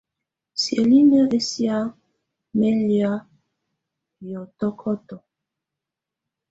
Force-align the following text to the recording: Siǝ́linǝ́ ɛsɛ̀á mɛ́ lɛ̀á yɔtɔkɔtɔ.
Siǝ́linǝ́ 0.61 1.27
ɛsɛ̀á 1.37 1.77
mɛ́ 2.57 2.71
lɛ̀á 2.87 3.13
yɔtɔkɔtɔ. 4.29 5.15